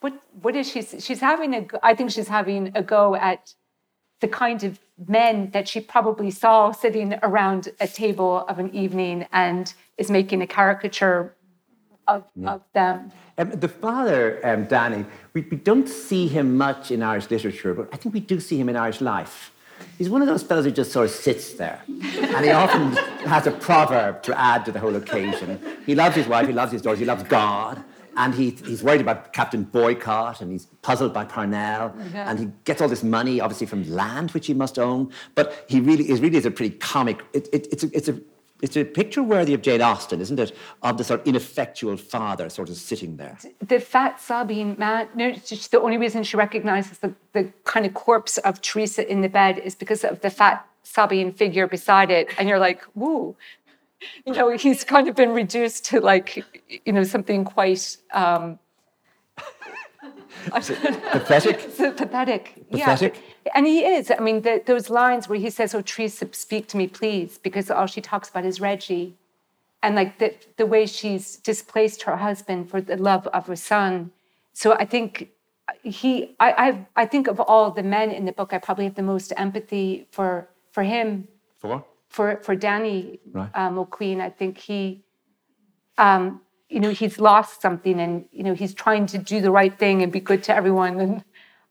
[0.00, 0.82] what what is she?
[0.82, 1.62] She's having a.
[1.84, 3.54] I think she's having a go at
[4.22, 9.26] the kind of men that she probably saw sitting around a table of an evening
[9.30, 11.36] and is making a caricature
[12.08, 12.54] of, yeah.
[12.54, 13.12] of them.
[13.38, 15.04] Um, the father, um, Danny,
[15.34, 18.58] we, we, don't see him much in Irish literature, but I think we do see
[18.58, 19.52] him in Irish life.
[19.98, 21.82] He's one of those fellows who just sort of sits there.
[21.88, 22.92] and he often
[23.26, 25.60] has a proverb to add to the whole occasion.
[25.86, 27.82] He loves his wife, he loves his daughters, he loves God
[28.16, 32.80] and he, he's worried about Captain Boycott, and he's puzzled by Parnell, and he gets
[32.80, 35.12] all this money, obviously from land which he must own.
[35.34, 37.22] But he really is really is a pretty comic.
[37.34, 38.18] It, it, it's a, it's a
[38.62, 40.56] it's a picture worthy of Jane Austen, isn't it?
[40.82, 43.38] Of the sort of ineffectual father sort of sitting there.
[43.60, 48.38] The fat sobbing man, no, the only reason she recognizes the, the kind of corpse
[48.38, 52.30] of Teresa in the bed is because of the fat sobbing figure beside it.
[52.38, 53.36] And you're like, woo,
[54.24, 56.44] you know, he's kind of been reduced to like,
[56.84, 58.58] you know, something quite um,
[60.50, 61.58] pathetic.
[61.96, 62.70] pathetic.
[62.70, 63.14] Pathetic.
[63.16, 63.52] Yeah.
[63.54, 64.10] And he is.
[64.10, 67.70] I mean, the, those lines where he says, "Oh, Teresa, speak to me, please," because
[67.70, 69.16] all she talks about is Reggie,
[69.82, 74.10] and like the the way she's displaced her husband for the love of her son.
[74.52, 75.30] So I think
[75.82, 78.94] he, I, I, I think of all the men in the book, I probably have
[78.94, 81.28] the most empathy for for him.
[81.58, 83.50] For for for Danny right.
[83.54, 84.20] um, O'Queen.
[84.20, 85.04] I think he,
[85.98, 89.76] um, you know, he's lost something, and you know, he's trying to do the right
[89.78, 91.00] thing and be good to everyone.
[91.00, 91.24] And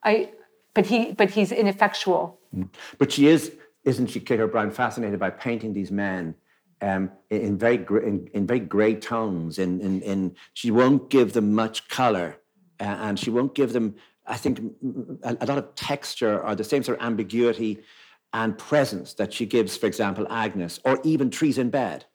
[0.04, 0.32] I,
[0.74, 2.40] but he, but he's ineffectual.
[2.56, 2.70] Mm.
[2.98, 3.54] But she is,
[3.84, 6.36] isn't she, Kate O'Brien, fascinated by painting these men
[6.82, 9.60] um, in very in, in, very grey tones.
[9.60, 12.38] In, in, in she won't give them much color,
[12.80, 14.60] uh, and she won't give them, I think,
[15.24, 17.84] a, a, lot of texture or the same sort of ambiguity
[18.34, 22.06] and presence that she gives, for example, Agnes, or even Teresa in Bed.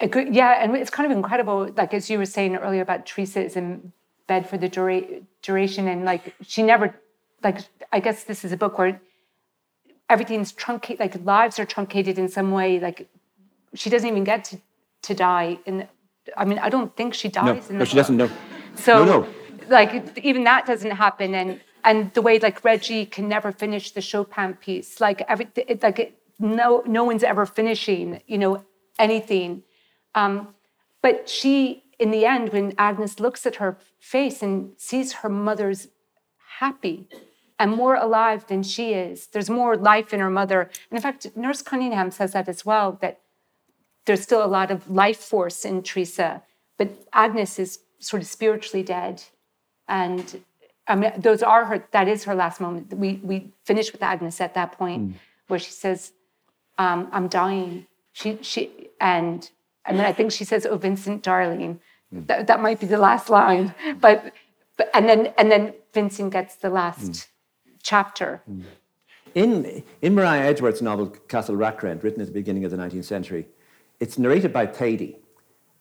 [0.00, 3.56] Yeah, and it's kind of incredible, like as you were saying earlier about Teresa is
[3.56, 3.92] in
[4.26, 6.94] bed for the dura- duration, and like she never,
[7.42, 7.60] like
[7.92, 9.00] I guess this is a book where
[10.10, 12.78] everything's truncated, like lives are truncated in some way.
[12.78, 13.08] Like
[13.74, 14.60] she doesn't even get to,
[15.02, 15.58] to die.
[15.66, 15.88] And
[16.36, 17.70] I mean, I don't think she dies.
[17.70, 17.96] No, no she book.
[17.96, 18.16] doesn't.
[18.16, 18.30] know.
[18.74, 19.28] So, no, no.
[19.68, 24.02] like even that doesn't happen, and and the way like Reggie can never finish the
[24.02, 28.62] Chopin piece, like every it, like it, no no one's ever finishing, you know,
[28.98, 29.62] anything.
[30.16, 30.54] Um,
[31.02, 35.88] but she, in the end, when Agnes looks at her face and sees her mother's
[36.58, 37.08] happy
[37.58, 40.62] and more alive than she is, there's more life in her mother.
[40.90, 42.98] And in fact, Nurse Cunningham says that as well.
[43.00, 43.20] That
[44.06, 46.42] there's still a lot of life force in Teresa,
[46.78, 49.22] but Agnes is sort of spiritually dead,
[49.88, 50.42] and
[50.86, 51.84] I mean, those are her.
[51.90, 52.92] That is her last moment.
[52.92, 55.14] We we finish with Agnes at that point, mm.
[55.48, 56.12] where she says,
[56.78, 59.50] um, "I'm dying." She she and
[59.86, 61.80] and then I think she says, "Oh, Vincent, darling."
[62.14, 62.26] Mm.
[62.26, 64.32] That, that might be the last line, but
[64.76, 67.26] but and then and then Vincent gets the last mm.
[67.82, 68.42] chapter.
[68.46, 68.62] Hmm.
[69.34, 73.46] In in Maria Edgeworth's novel Castle Rackrent, written at the beginning of the 19th century,
[74.00, 75.18] it's narrated by Thady,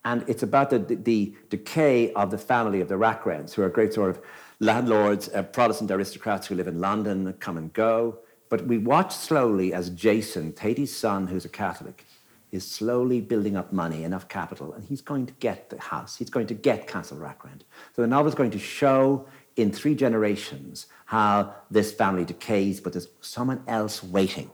[0.04, 3.68] and it's about the, the, the decay of the family of the Rackrents, who are
[3.68, 4.22] a great sort of
[4.60, 8.20] landlords, uh, Protestant aristocrats who live in London come and go.
[8.50, 12.06] But we watch slowly as Jason, Thady's son, who's a Catholic,
[12.52, 16.16] is slowly building up money, enough capital, and he's going to get the house.
[16.16, 17.62] He's going to get Castle Rackrent.
[17.96, 22.94] So the novel is going to show in three generations how this family decays, but
[22.94, 24.50] there's someone else waiting.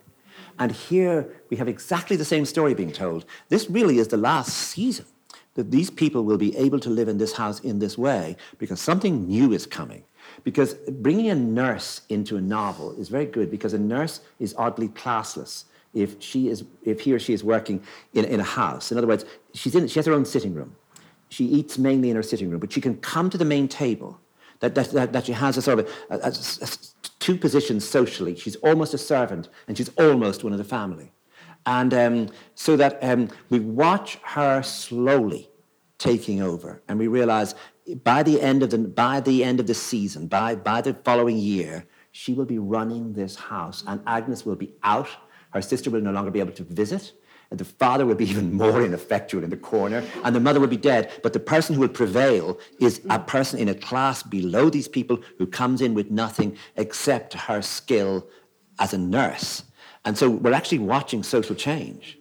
[0.59, 3.25] And here we have exactly the same story being told.
[3.49, 5.05] This really is the last season
[5.55, 8.79] that these people will be able to live in this house in this way because
[8.79, 10.03] something new is coming.
[10.43, 14.87] Because bringing a nurse into a novel is very good because a nurse is oddly
[14.89, 18.91] classless if she is if he or she is working in, in a house.
[18.91, 20.75] In other words, she's in she has her own sitting room.
[21.29, 24.19] She eats mainly in her sitting room, but she can come to the main table.
[24.59, 26.67] That, that, that, that she has a sort of a, a, a,
[27.17, 28.35] two positions socially.
[28.35, 31.11] She's almost a servant and she's almost one of the family.
[31.65, 35.49] And um, so that um, we watch her slowly
[35.97, 37.53] taking over, and we realize
[38.03, 41.37] by the end of the by the end of the season, by by the following
[41.37, 45.09] year, she will be running this house, and Agnes will be out.
[45.51, 47.13] Her sister will no longer be able to visit.
[47.49, 50.67] And the father will be even more ineffectual in the corner, and the mother will
[50.67, 51.11] be dead.
[51.21, 55.19] But the person who will prevail is a person in a class below these people
[55.37, 58.27] who comes in with nothing except her skill
[58.79, 59.63] as a nurse.
[60.05, 62.17] And so we're actually watching social change.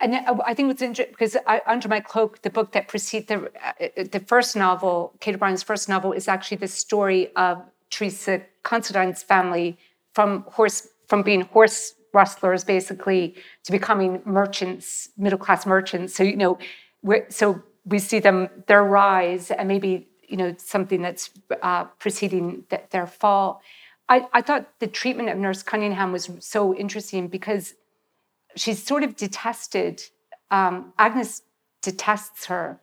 [0.00, 3.50] And I think it's interesting because I, Under My Cloak, the book that precedes the,
[3.64, 9.22] uh, the first novel, Kate O'Brien's first novel, is actually the story of Teresa Considine's
[9.22, 9.76] family
[10.14, 16.14] from horse from being horse rustlers basically to becoming merchants, middle class merchants.
[16.14, 16.58] So you know,
[17.28, 21.30] so we see them their rise and maybe you know something that's
[21.62, 23.62] uh, preceding th- their fall.
[24.08, 27.74] I, I thought the treatment of Nurse Cunningham was so interesting because
[28.56, 30.02] she's sort of detested.
[30.50, 31.42] Um, Agnes
[31.82, 32.80] detests her,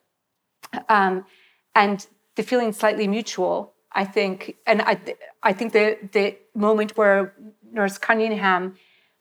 [0.88, 1.26] um,
[1.74, 3.74] and the feeling slightly mutual.
[3.92, 5.00] I think, and I,
[5.42, 7.34] I think the the moment where
[7.72, 8.76] Nurse Cunningham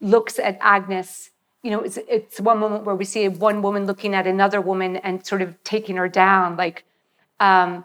[0.05, 1.31] looks at Agnes,
[1.63, 4.97] you know, it's it's one moment where we see one woman looking at another woman
[4.99, 6.85] and sort of taking her down, like.
[7.41, 7.85] Um,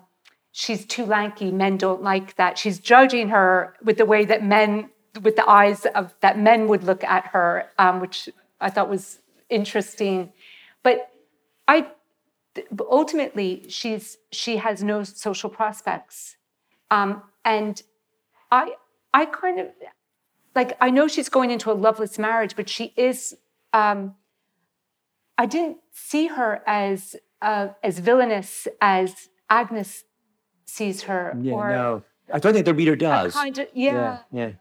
[0.51, 4.89] she's too lanky men don't like that she's judging her with the way that men
[5.21, 8.29] with the eyes of that men would look at her um, which
[8.59, 10.31] i thought was interesting
[10.83, 11.11] but
[11.67, 11.87] i
[12.89, 16.35] ultimately she's she has no social prospects
[16.91, 17.83] um, and
[18.51, 18.73] i
[19.13, 19.67] i kind of
[20.59, 23.17] like i know she's going into a loveless marriage but she is
[23.81, 23.99] um,
[25.37, 26.51] i didn't see her
[26.83, 30.03] as uh, as villainous as agnes
[30.65, 31.35] sees her.
[31.41, 32.03] Yeah, or no.
[32.33, 33.33] I don't think the reader does.
[33.33, 34.19] Kind of, yeah.
[34.31, 34.51] Yeah.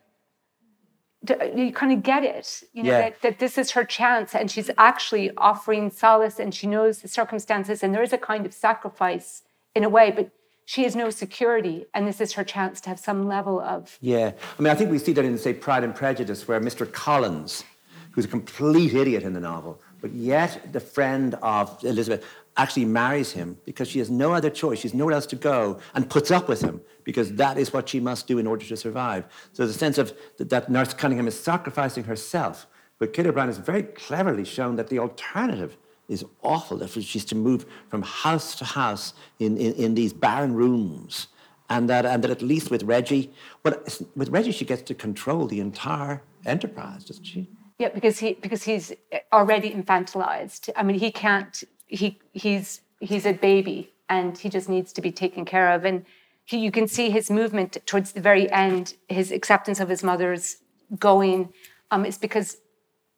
[1.29, 1.45] yeah.
[1.55, 3.01] You kind of get it, you know, Yeah.
[3.01, 7.09] that, that this is her chance and she's actually offering solace and she knows the
[7.09, 9.43] circumstances and there is a kind of sacrifice
[9.75, 10.31] in a way, but
[10.69, 14.33] she has no security and this is her chance to have some level of Yeah.
[14.59, 16.91] I mean, I think we see that in, say, Pride and Prejudice, where Mr.
[16.93, 17.65] Collins,
[18.11, 22.23] who's a complete idiot in the novel, but yet the friend of Elizabeth
[22.59, 24.79] actually marries him because she has no other choice.
[24.81, 27.99] She's nowhere else to go and puts up with him because that is what she
[27.99, 29.25] must do in order to survive.
[29.55, 32.67] So the sense of that, that Nurse Cunningham is sacrificing herself.
[32.99, 37.35] But Kate O'Brien has very cleverly shown that the alternative is awful if she's to
[37.35, 41.29] move from house to house in, in, in these barren rooms.
[41.71, 43.31] And that, and that at least with Reggie,
[43.63, 43.75] well,
[44.17, 47.47] with Reggie, she gets to control the entire enterprise, doesn't she?
[47.79, 48.93] yeah because he because he's
[49.33, 54.93] already infantilized i mean he can't he he's he's a baby and he just needs
[54.93, 56.05] to be taken care of and
[56.45, 60.59] he, you can see his movement towards the very end his acceptance of his mother's
[60.99, 61.53] going
[61.91, 62.59] um, is because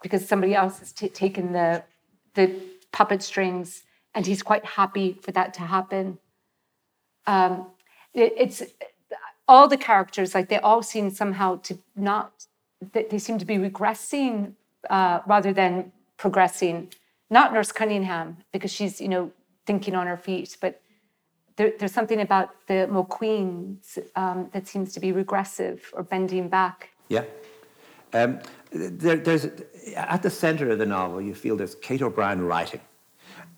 [0.03, 1.83] because somebody else has t- taken the
[2.35, 2.55] the
[2.93, 6.19] puppet strings and he's quite happy for that to happen.
[7.27, 7.67] Um,
[8.15, 8.63] it, it's
[9.47, 12.47] all the characters like they all seem somehow to not
[12.93, 14.55] they, they seem to be regressing
[14.89, 16.93] uh, rather than progressing.
[17.29, 19.33] Not nurse cunningham because she's you know
[19.67, 20.81] thinking on her feet but
[21.57, 26.91] there, there's something about the mulqueens um, that seems to be regressive or bending back.
[27.09, 27.25] Yeah.
[28.15, 28.41] Um,
[28.73, 29.47] there, there's,
[29.97, 32.81] at the center of the novel, you feel there's Kate O'Brien writing,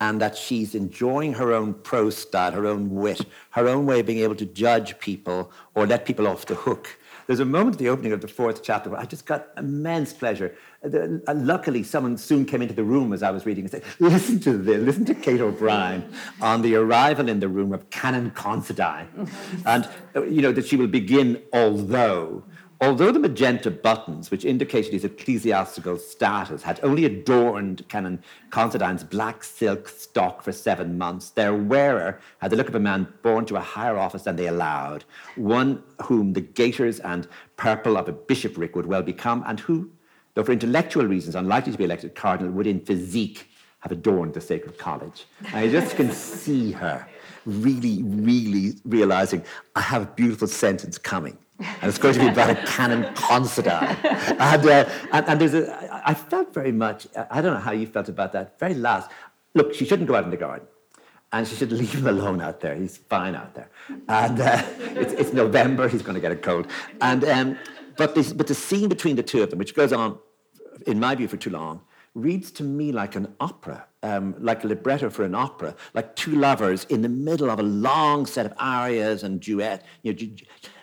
[0.01, 4.07] and that she's enjoying her own prose style, her own wit, her own way of
[4.07, 6.99] being able to judge people or let people off the hook.
[7.27, 10.13] There's a moment at the opening of the fourth chapter where I just got immense
[10.13, 10.57] pleasure.
[10.85, 14.41] Uh, luckily, someone soon came into the room as I was reading and said, Listen
[14.41, 19.09] to this, listen to Kate O'Brien on the arrival in the room of Canon Considine.
[19.67, 22.43] and, uh, you know, that she will begin, although.
[22.83, 29.45] Although the magenta buttons, which indicated his ecclesiastical status, had only adorned Canon Considine's black
[29.45, 33.55] silk stock for seven months, their wearer had the look of a man born to
[33.55, 35.05] a higher office than they allowed,
[35.37, 39.89] one whom the gaiters and purple of a bishopric would well become, and who,
[40.35, 43.49] though for intellectual reasons unlikely to be elected cardinal, would in physique
[43.79, 45.27] have adorned the sacred college.
[45.55, 47.07] I just can see her
[47.47, 49.45] really, really realizing
[49.77, 51.39] I have a beautiful sentence coming.
[51.65, 53.97] And it's going to be about a canon considine.
[54.05, 57.87] And, uh, and, and there's a, I felt very much, I don't know how you
[57.87, 59.11] felt about that, very last.
[59.55, 60.67] Look, she shouldn't go out in the garden.
[61.33, 62.75] And she should leave him alone out there.
[62.75, 63.71] He's fine out there.
[64.09, 66.67] And uh, it's, it's November, he's going to get a cold.
[67.01, 67.59] And, um,
[67.97, 70.19] but, this, but the scene between the two of them, which goes on,
[70.87, 71.83] in my view, for too long,
[72.15, 76.35] reads to me like an opera, um, like a libretto for an opera, like two
[76.35, 80.29] lovers in the middle of a long set of arias and duet, you know,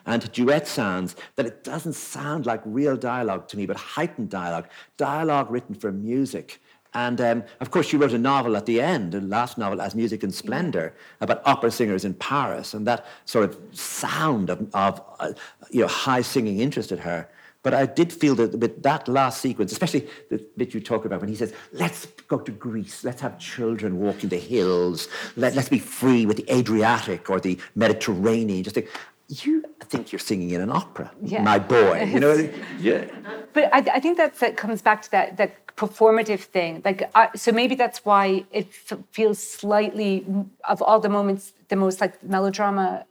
[0.09, 4.67] and duet sounds, that it doesn't sound like real dialogue to me, but heightened dialogue,
[4.97, 6.59] dialogue written for music.
[6.95, 9.93] And um, of course, she wrote a novel at the end, the last novel, As
[9.93, 14.99] Music and Splendor, about opera singers in Paris, and that sort of sound of, of
[15.19, 15.33] uh,
[15.69, 17.29] you know, high singing interested her.
[17.61, 21.19] But I did feel that with that last sequence, especially the bit you talk about
[21.19, 25.67] when he says, let's go to Greece, let's have children walking the hills, Let, us
[25.67, 28.63] be free with the Adriatic or the Mediterranean.
[28.63, 28.87] Just think,
[29.29, 31.43] you think you're singing in an opera, yeah.
[31.43, 32.03] my boy.
[32.03, 32.49] You know,
[32.79, 33.05] yeah.
[33.53, 36.81] But I, I think that's, that comes back to that, that performative thing.
[36.83, 40.25] Like, uh, so maybe that's why it f- feels slightly,
[40.67, 43.05] of all the moments, the most like melodrama,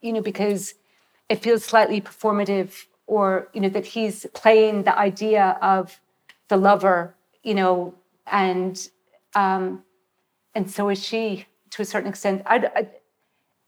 [0.00, 0.74] you know, because
[1.28, 6.00] it feels slightly performative or you know that he's playing the idea of
[6.48, 7.94] the lover you know
[8.26, 8.88] and
[9.34, 9.82] um
[10.54, 12.88] and so is she to a certain extent I, I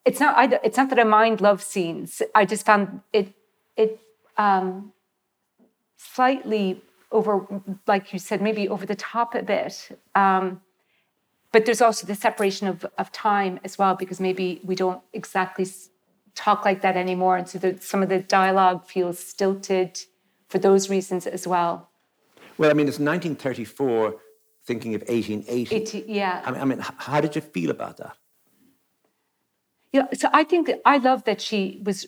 [0.06, 3.34] it's not I, it's not that i mind love scenes i just found it
[3.76, 4.00] it
[4.38, 4.92] um
[5.98, 6.82] slightly
[7.12, 7.46] over
[7.86, 10.60] like you said maybe over the top a bit um
[11.52, 15.66] but there's also the separation of, of time as well because maybe we don't exactly
[16.36, 17.36] talk like that anymore.
[17.38, 19.98] And so the, some of the dialogue feels stilted
[20.48, 21.88] for those reasons as well.
[22.58, 24.16] Well, I mean, it's 1934,
[24.64, 25.74] thinking of 1880.
[25.74, 26.42] 80, yeah.
[26.44, 28.16] I mean, I mean, how did you feel about that?
[29.96, 32.06] Yeah, so I think I love that she was.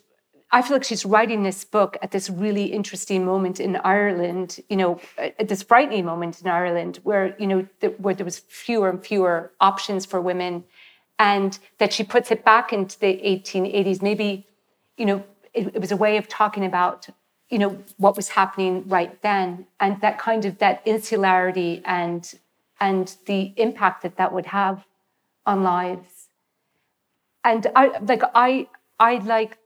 [0.51, 4.61] I feel like she's writing this book at this really interesting moment in Ireland.
[4.69, 8.41] You know, at this frightening moment in Ireland, where you know, the, where there was
[8.41, 10.65] fewer and fewer options for women,
[11.19, 14.03] and that she puts it back into the 1880s.
[14.03, 14.47] Maybe,
[14.99, 15.25] you know,
[15.55, 17.09] it, it was a way of talking about,
[17.49, 22.35] you know, what was happening right then, and that kind of that insularity and
[22.81, 24.85] and the impact that that would have
[25.47, 26.18] on lives.
[27.45, 28.69] And I like I
[28.99, 29.59] I like,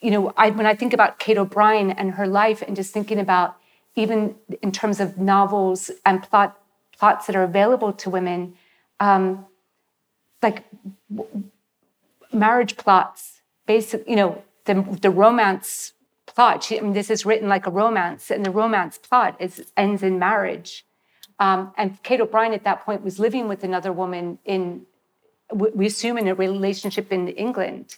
[0.00, 3.18] you know, I when I think about Kate O'Brien and her life, and just thinking
[3.18, 3.56] about
[3.94, 6.60] even in terms of novels and plot
[6.98, 8.54] plots that are available to women.
[9.00, 9.46] Um,
[10.42, 10.64] like
[12.32, 15.92] marriage plots, basic, you know, the, the romance
[16.26, 16.62] plot.
[16.62, 20.02] She, I mean, this is written like a romance, and the romance plot is, ends
[20.02, 20.84] in marriage.
[21.38, 24.86] Um, and Kate O'Brien at that point was living with another woman in,
[25.52, 27.96] we assume, in a relationship in England.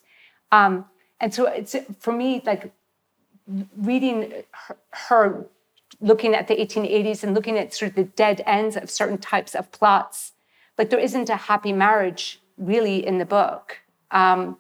[0.53, 0.85] Um,
[1.21, 2.73] and so it's for me like
[3.77, 5.47] reading her, her,
[6.01, 9.55] looking at the 1880s and looking at sort of the dead ends of certain types
[9.55, 10.33] of plots
[10.79, 13.81] like there isn't a happy marriage really in the book.
[14.13, 14.57] Um,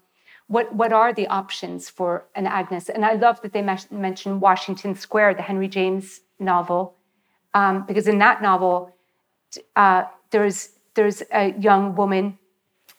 [0.48, 2.88] what, what are the options for an Agnes?
[2.88, 6.94] And I love that they mention Washington Square, the Henry James novel,
[7.54, 8.94] um, because in that novel,
[9.76, 12.38] uh, there's there's a young woman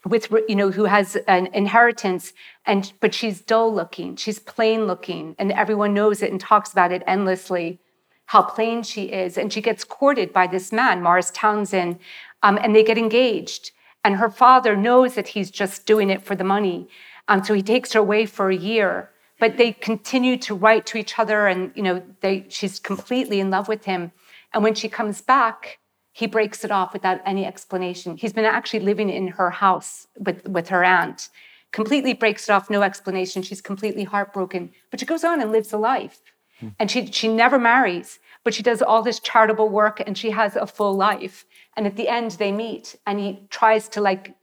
[0.06, 2.34] with you know who has an inheritance,
[2.66, 6.91] and but she's dull looking, she's plain looking, and everyone knows it and talks about
[6.91, 7.80] it endlessly,
[8.28, 12.00] how plain she is, and she gets courted by this man, Morris Townsend,
[12.43, 13.72] um, and they get engaged.
[14.04, 16.88] And her father knows that he's just doing it for the money.
[17.28, 19.12] Um, so he takes her away for a year.
[19.39, 23.50] But they continue to write to each other, and you know, they, she's completely in
[23.50, 24.12] love with him.
[24.54, 25.80] And when she comes back,
[26.12, 28.18] he breaks it off without any explanation.
[28.18, 31.30] He's been actually living in her house with, with her aunt,
[31.72, 33.41] completely breaks it off, no explanation.
[33.41, 36.22] She's completely heartbroken, but she goes on and lives a life.
[36.60, 36.70] Hmm.
[36.80, 40.55] And she, she never marries, but she does all this charitable work and she has
[40.55, 41.45] a full life.
[41.78, 44.34] And at the end, they meet, and he tries to like,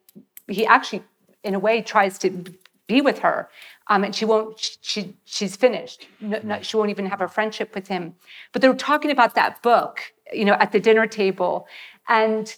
[0.48, 1.02] he actually,
[1.42, 2.44] in a way, tries to
[2.86, 3.48] be with her,
[3.88, 4.78] um, and she won't.
[4.80, 6.06] She she's finished.
[6.20, 8.14] No, no, she won't even have a friendship with him.
[8.52, 11.66] But they were talking about that book, you know, at the dinner table,
[12.08, 12.54] and.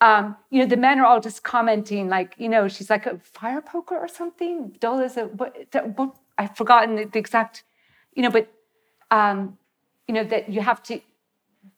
[0.00, 3.20] Um, you know, the men are all just commenting, like, you know, she's like a
[3.20, 4.74] fire poker or something.
[4.80, 5.56] Dull as a what,
[5.94, 7.62] what I've forgotten the, the exact,
[8.16, 8.52] you know, but
[9.12, 9.56] um,
[10.08, 11.00] you know that you have to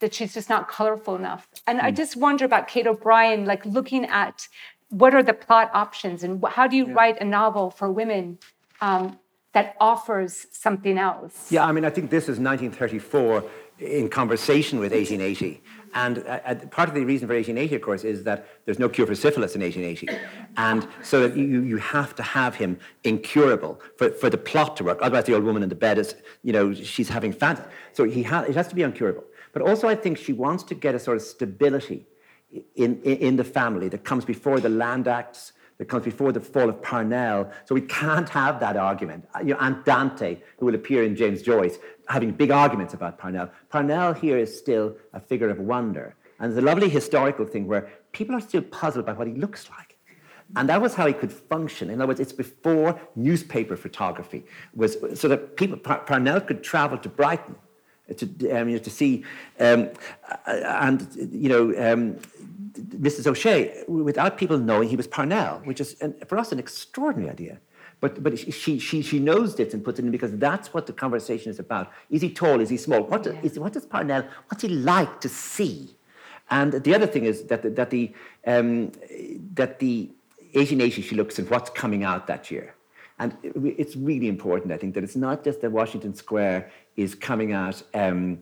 [0.01, 1.49] that she's just not colorful enough.
[1.66, 1.85] And mm.
[1.85, 4.49] I just wonder about Kate O'Brien, like looking at
[4.89, 6.95] what are the plot options and how do you yeah.
[6.95, 8.39] write a novel for women
[8.81, 9.18] um,
[9.53, 11.51] that offers something else?
[11.51, 13.45] Yeah, I mean, I think this is 1934
[13.79, 15.62] in conversation with 1880.
[15.95, 18.89] And uh, uh, part of the reason for 1880, of course, is that there's no
[18.89, 20.09] cure for syphilis in 1880.
[20.57, 24.85] And so that you, you have to have him incurable for, for the plot to
[24.85, 24.99] work.
[25.03, 27.62] Otherwise, the old woman in the bed is, you know, she's having fancy.
[27.93, 29.25] So he ha- it has to be incurable.
[29.53, 32.07] But also, I think she wants to get a sort of stability
[32.75, 35.53] in, in, in the family that comes before the Land Acts,
[35.85, 37.51] that comes before the fall of Parnell.
[37.66, 39.28] So we can't have that argument.
[39.35, 41.78] Uh, you know, Aunt Dante, who will appear in James Joyce,
[42.09, 43.51] having big arguments about Parnell.
[43.68, 46.16] Parnell here is still a figure of wonder.
[46.39, 49.68] And there's a lovely historical thing where people are still puzzled by what he looks
[49.68, 49.99] like.
[50.57, 51.91] And that was how he could function.
[51.91, 57.09] In other words, it's before newspaper photography was so that people Parnell could travel to
[57.11, 57.57] Brighton
[58.17, 59.25] to, um, you know, to see,
[59.61, 59.91] um,
[60.47, 62.17] and you know, um,
[62.75, 63.27] Mrs.
[63.27, 67.59] O'Shea, without people knowing he was Parnell, which is an, for us an extraordinary idea.
[68.01, 70.93] But, but she, she, she knows this and puts it in because that's what the
[70.93, 71.91] conversation is about.
[72.11, 72.61] Is he tall?
[72.61, 73.03] Is he small?
[73.05, 73.41] What, yeah.
[73.43, 75.97] is, what does Parnell, what's he like to see?
[76.51, 78.13] And the other thing is that the, that the,
[78.47, 78.93] um,
[79.55, 80.11] that the
[80.53, 82.75] 1880 she looks at what's coming out that year.
[83.19, 87.53] And it's really important, I think, that it's not just that Washington Square is coming
[87.53, 88.41] out, um,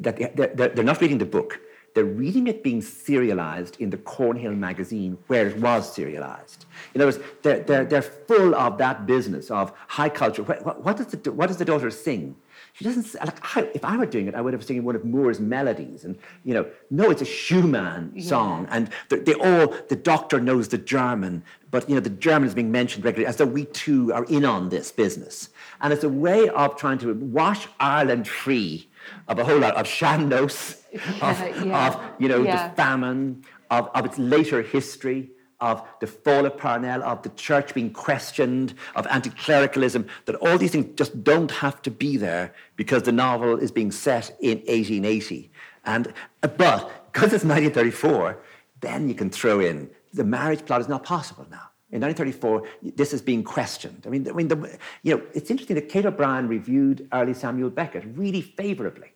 [0.00, 1.60] that they're, they're, not reading the book.
[1.94, 6.66] They're reading it being serialized in the Cornhill magazine where it was serialized.
[6.94, 10.42] In other words, they're, they're, they're full of that business of high culture.
[10.42, 12.34] What, what, does, the, what does the daughter sing?
[12.74, 13.56] She doesn't like.
[13.56, 16.18] I, if I were doing it, I would have singing one of Moore's melodies, and
[16.42, 18.76] you know, no, it's a Schumann song, yeah.
[18.76, 19.68] and they, they all.
[19.88, 23.36] The doctor knows the German, but you know, the German is being mentioned regularly, as
[23.36, 25.50] though we too are in on this business,
[25.82, 28.88] and it's a way of trying to wash Ireland free
[29.28, 30.82] of a whole lot of Sean-Nós,
[31.22, 31.86] of, yeah.
[31.86, 35.30] of you know, the famine, of, of its later history
[35.68, 40.56] of the fall of Parnell, of the church being questioned, of anti clericalism, that all
[40.58, 42.46] these things just don't have to be there
[42.76, 45.50] because the novel is being set in 1880.
[45.86, 46.80] And, but
[47.12, 48.38] because it's 1934,
[48.80, 51.68] then you can throw in the marriage plot is not possible now.
[51.90, 54.02] In 1934, this is being questioned.
[54.06, 57.70] I mean, I mean the, you know, it's interesting that Kate O'Brien reviewed early Samuel
[57.70, 59.12] Beckett really favorably.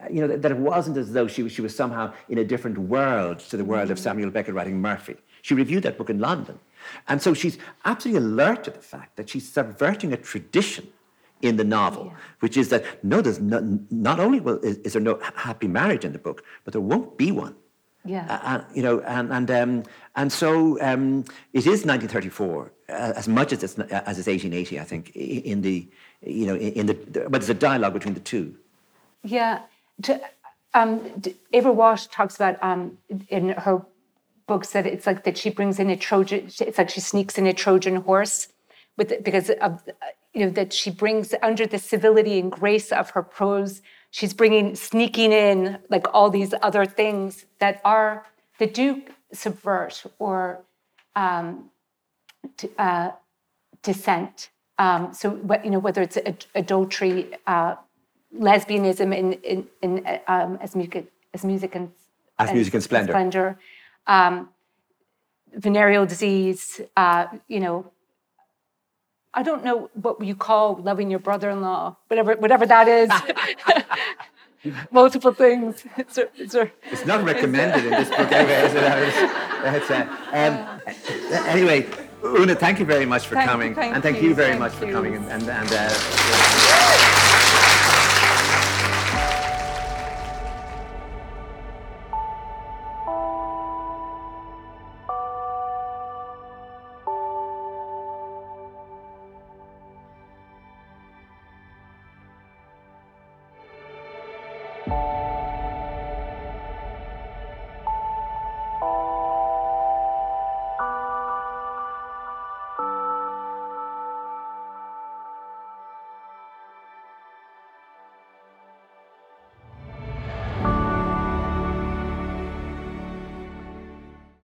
[0.00, 2.78] Uh, you know, that, it wasn't as though she she was somehow in a different
[2.78, 5.16] world to the world of Samuel Beckett writing Murphy.
[5.44, 6.58] She reviewed that book in London.
[7.06, 10.88] And so she's absolutely alert to the fact that she's subverting a tradition
[11.42, 12.16] in the novel, yeah.
[12.40, 16.02] which is that no, there's no, not only will, is, is, there no happy marriage
[16.02, 17.54] in the book, but there won't be one.
[18.06, 18.24] Yeah.
[18.42, 19.82] Uh, you know, and and um,
[20.16, 24.80] and so um, it is 1934 uh, as much as it's as it's 1880.
[24.80, 25.86] I think in the
[26.22, 26.94] you know in the
[27.28, 28.56] but there's a dialogue between the two.
[29.22, 29.60] Yeah.
[30.02, 30.20] To,
[30.72, 31.00] um,
[31.52, 33.84] Eibhear Walshe talks about um, in her
[34.46, 36.50] books that it's like that she brings in a Trojan.
[36.60, 38.48] It's like she sneaks in a Trojan horse,
[38.96, 39.82] with because of
[40.32, 43.82] you know that she brings under the civility and grace of her prose.
[44.10, 48.26] She's bringing sneaking in like all these other things that are
[48.58, 50.60] that do subvert or
[51.16, 51.70] um,
[52.58, 53.12] to, uh,
[53.82, 54.50] dissent.
[54.78, 56.18] Um, so what you know whether it's
[56.54, 57.76] adultery, uh,
[58.36, 61.90] lesbianism in in, in um, as music as music and
[62.38, 63.12] as, as music and splendor.
[63.12, 63.58] splendor
[64.06, 64.48] um,
[65.52, 67.90] venereal disease, uh, you know,
[69.32, 73.10] I don't know what you call loving your brother-in-law, whatever, whatever that is.
[74.90, 75.84] Multiple things.
[75.96, 78.74] It's, a, it's, a, it's, not recommended in this book anyway, is
[79.90, 79.90] it?
[79.90, 81.86] Uh, um, anyway,
[82.24, 84.56] Una, thank you very much for thank coming, you, thank and thank you, you very
[84.56, 84.86] thank much you.
[84.86, 85.16] for coming.
[85.16, 87.10] And, and, and uh,